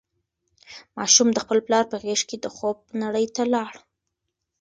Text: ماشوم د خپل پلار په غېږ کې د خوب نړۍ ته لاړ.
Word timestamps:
ماشوم 0.97 1.29
د 1.33 1.37
خپل 1.43 1.59
پلار 1.67 1.85
په 1.91 1.97
غېږ 2.03 2.21
کې 2.29 2.37
د 2.39 2.45
خوب 2.55 2.77
نړۍ 3.03 3.25
ته 3.35 3.43
لاړ. 3.53 3.73